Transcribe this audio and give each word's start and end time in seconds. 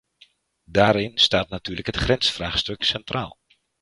Daarin 0.65 1.17
staat 1.17 1.49
natuurlijk 1.49 1.85
het 1.87 1.95
grensvraagstuk 1.97 2.83
centraal. 2.83 3.37